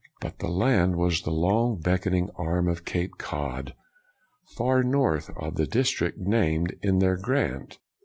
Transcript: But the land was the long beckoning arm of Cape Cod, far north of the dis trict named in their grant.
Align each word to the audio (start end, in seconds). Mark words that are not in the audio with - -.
But 0.19 0.39
the 0.39 0.47
land 0.49 0.95
was 0.95 1.21
the 1.21 1.29
long 1.29 1.79
beckoning 1.79 2.31
arm 2.35 2.67
of 2.67 2.85
Cape 2.85 3.19
Cod, 3.19 3.75
far 4.55 4.81
north 4.81 5.29
of 5.37 5.57
the 5.57 5.67
dis 5.67 5.93
trict 5.93 6.17
named 6.17 6.73
in 6.81 6.97
their 6.97 7.17
grant. 7.17 7.77